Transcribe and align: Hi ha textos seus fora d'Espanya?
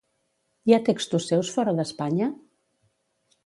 Hi 0.69 0.75
ha 0.75 0.79
textos 0.87 1.29
seus 1.33 1.53
fora 1.59 1.77
d'Espanya? 1.81 2.33